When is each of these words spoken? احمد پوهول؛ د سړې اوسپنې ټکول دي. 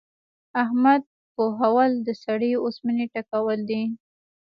احمد 0.63 1.01
پوهول؛ 1.35 1.91
د 2.07 2.09
سړې 2.23 2.51
اوسپنې 2.63 3.05
ټکول 3.13 3.59
دي. 3.69 3.83